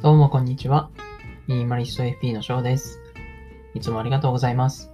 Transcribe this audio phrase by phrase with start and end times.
[0.00, 0.90] どうもこんにちは。
[1.48, 3.00] ミニマリスト FP の翔です。
[3.74, 4.92] いつもありがとうございます。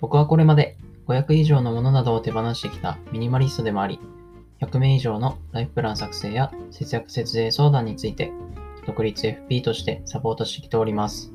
[0.00, 4.00] 僕はこれまで500以上のものなどを手放してきたミニマリストでもあり、
[4.62, 8.32] 100名以上のライフプラン作成や節約節税相談について、
[8.86, 11.34] 独立 FP としてサポートしてきております。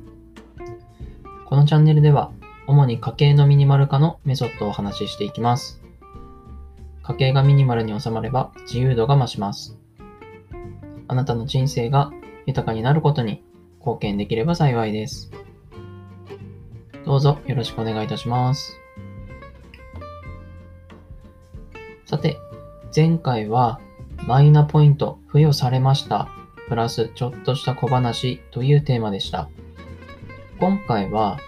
[1.46, 2.32] このチャンネルでは、
[2.66, 5.80] 主に家計のミニマル化のメソッドをお話ししていきます。
[7.04, 9.78] 家計がミニマルに収まれば自由度が増します。
[11.06, 12.10] あなたの人生が
[12.46, 13.44] 豊かになることに
[13.78, 15.30] 貢献できれば幸いです。
[17.04, 18.78] どうぞよろしくお願いいたします。
[22.06, 22.36] さて、
[22.94, 23.80] 前回は
[24.26, 26.28] マイナポイント付与されました。
[26.68, 29.48] プラスちょっとした小話というテーマでした。
[30.60, 31.40] 今回は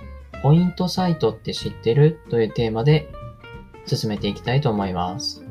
[0.43, 2.19] ポイントサイトって知ってる？
[2.31, 3.09] というテーマで
[3.87, 5.45] 進めていきたいと思います。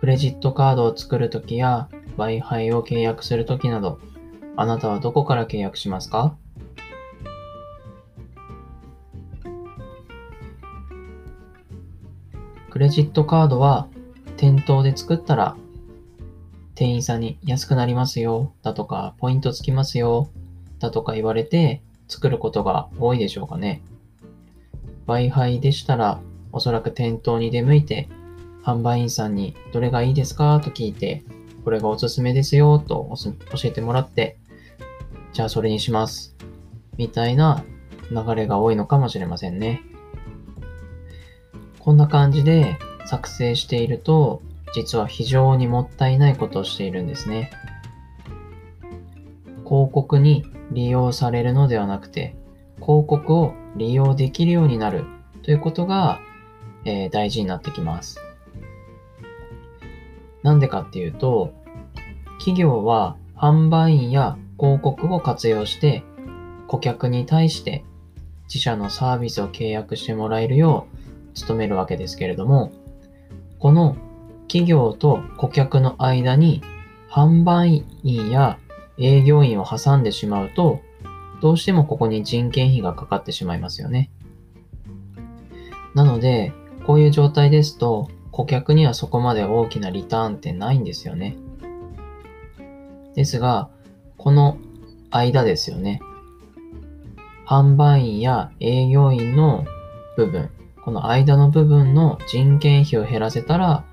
[0.00, 3.98] クレジットカードを作るときや Wi-Fi を契約するときなど、
[4.56, 6.36] あなたはどこから契約しますか？
[12.70, 13.88] クレジットカードは
[14.36, 15.56] 店頭で作ったら
[16.74, 20.30] 店員さんに安くなりますよだとかポイントつきますよ
[20.78, 23.82] だとか言われて作ることが多いでしょうかね。
[25.06, 26.20] Wi-Fi でしたら
[26.52, 28.08] おそらく店頭に出向いて
[28.64, 30.60] 販売員さんにどれがいいですか？
[30.60, 31.24] と聞いて
[31.64, 33.14] これがおすすめですよと
[33.52, 34.38] 教えてもらって
[35.32, 36.36] じゃあそれにします
[36.96, 37.64] みたいな
[38.10, 39.82] 流れが多いのかもしれませんね。
[41.78, 44.42] こんな感じで作成していると
[44.74, 47.50] 実は非常にもったいないことをしているんですね。
[49.64, 52.34] 広告に利用されるのではなくて
[52.76, 55.04] 広告を利用できるようになる
[55.42, 56.20] ということが、
[56.84, 58.29] えー大事になってきます。
[60.42, 61.52] なんでかっていうと
[62.38, 66.02] 企業は販売員や広告を活用して
[66.66, 67.84] 顧客に対して
[68.50, 72.72] 自社のサービスを契約してもらえるよう努めるわけですけれども、
[73.60, 73.96] この
[74.48, 76.62] 企業と顧客の間に
[77.08, 78.58] 販売員や
[78.98, 80.80] 営業員を挟んでしまうと、
[81.40, 84.10] どうしてもここに人件費がかかってしまいますよね。
[85.94, 86.52] なので、
[86.86, 91.36] こういう状態ですと、顧客にはそこまで大きなリターンってないんですよね。
[93.14, 93.68] ですが、
[94.16, 94.56] この
[95.10, 96.00] 間ですよね。
[97.46, 99.66] 販売員や営業員の
[100.16, 100.50] 部分、
[100.84, 103.84] この間の部分の人件費を減らせたら、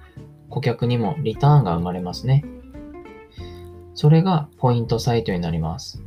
[0.49, 2.45] 顧客にもリターンが生まれますね。
[3.95, 6.01] それがポイントサイトになります。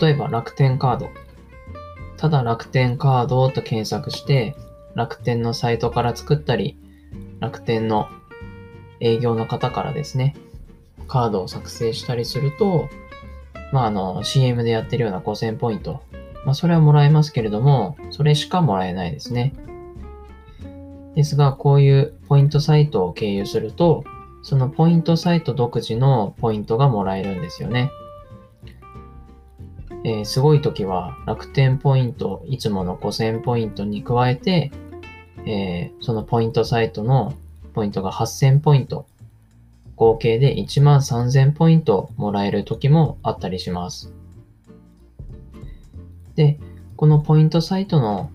[0.00, 1.10] 例えば楽天カード。
[2.16, 4.56] ただ楽天カードと検索して、
[4.98, 6.76] 楽天のサイトから作ったり、
[7.38, 8.08] 楽天の
[8.98, 10.34] 営業の方からですね、
[11.06, 12.88] カードを作成したりすると、
[13.72, 16.02] まあ、あの、CM でやってるような5000ポイント。
[16.44, 19.54] まあ、それはもらえますけれども、それしかもらえないですね。
[21.14, 24.02] ですが、こういうポイントサイトを経由すると、
[24.42, 27.92] そのポイントサイト独自のポイントがもらえるんですよね。
[30.04, 34.72] えーすごい時は楽天ポイント、いつもの5000ポイントに加えて、
[35.48, 37.32] えーそのポイントサイトの
[37.72, 39.06] ポイントが8000ポイント、
[39.96, 44.12] 合計で1万3000ポイントもらえる時もあったりします。
[46.34, 46.58] で、
[46.96, 48.30] このポイントサイトの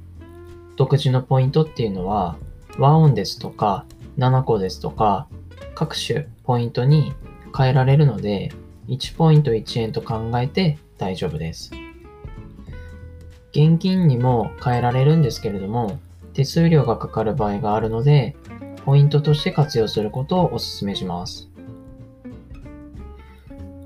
[0.76, 2.36] 独自のポイントっていうのは、
[2.80, 3.86] 和音ですとか、
[4.18, 5.28] 7個ですとか、
[5.76, 7.14] 各種ポイントに
[7.56, 8.52] 変えられるので、
[8.88, 11.72] 1ポイント1円と考えて大丈夫です。
[13.52, 16.00] 現金にも変えられるんですけれども、
[16.34, 18.36] 手数料がかかる場合があるので、
[18.86, 21.50] ポイントとして活用することをお勧めします。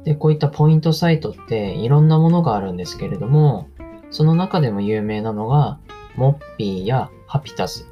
[0.03, 3.67] で、こういったポイントサイトっていろんなものがあるんですけれども、
[4.09, 5.79] その中でも有名なのが、
[6.15, 7.87] モッピーやハピタス。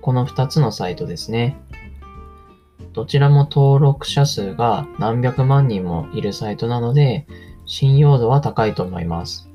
[0.00, 1.60] この2つのサイトですね。
[2.92, 7.26] どちらも登録者数が何百万人もいるサイトなので、
[7.66, 9.47] 信用度は高いと思います。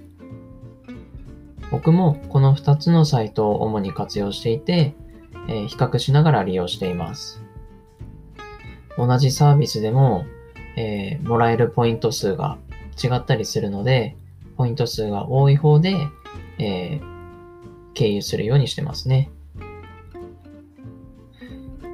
[1.73, 4.93] 僕もこの2つのサイトを主に活用していて、
[5.49, 7.41] えー比較しながら利用しています。
[8.95, 10.23] 同じサービスでも、
[10.77, 12.59] えーもらえるポイント数が
[13.03, 14.15] 違ったりするので、
[14.55, 15.95] ポイント数が多い方で、
[16.59, 17.13] えー
[17.95, 19.31] 経由するようにしてますね。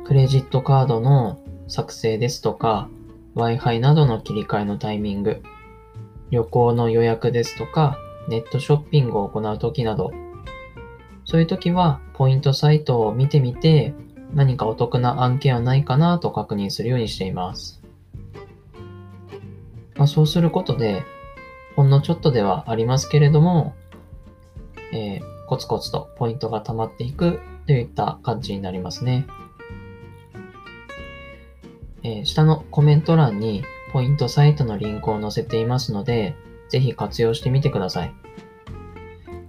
[0.05, 1.39] クレジットカードの
[1.69, 2.89] 作成ですとか、
[3.35, 5.41] Wi-Fi などの切り替えのタイミング、
[6.31, 7.97] 旅行の予約ですとか、
[8.27, 10.11] ネットショッピングを行うときなど、
[11.25, 13.93] そういうときはポイントサイトを見てみて、
[14.33, 17.81] 何かお得な案件はないかなと確認するようにしています。
[19.95, 21.03] まあ、そうすることで、
[21.75, 23.73] ほんのちょっとではありますけれども、
[24.91, 29.27] えー、コツコツとポイントが溜まっていくといった感じになりますね。
[32.03, 36.35] えー、下のコメント欄にポイントサイトのリンクを載せていますので、
[36.69, 38.13] ぜひ活用してみてください。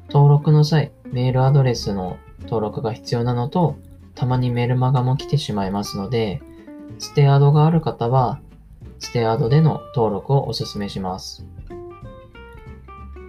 [0.08, 3.76] 登録の際、メールアドレスの登録が必要なのと、
[4.14, 6.42] たまにメルマガも来てしまいますので、
[6.98, 8.40] ステアドがある方は、
[8.98, 11.46] ステアドでの登録をお勧めします。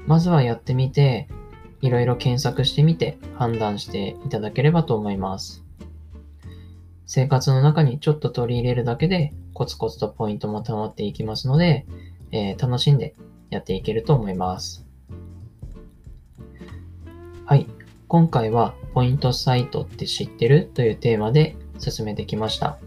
[0.08, 1.28] まずはやってみて、
[1.82, 5.64] いろいろ検索してみて判断していただければと思います。
[7.06, 11.86] 生活の中にちょっと取り入れるだけでコツコツとポイントも溜まっていきますので、
[12.32, 13.16] えー、楽しんで
[13.52, 14.84] やっていけると思います。
[17.46, 17.68] はい。
[18.08, 20.72] 今回はポイントサイトって知ってる？
[20.74, 22.80] というテーマで進めてきました。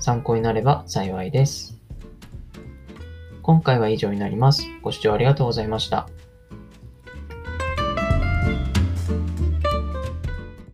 [0.00, 1.78] 参考になれば幸いです。
[3.42, 4.64] 今回は以上になります。
[4.82, 6.08] ご視聴ありがとうございました。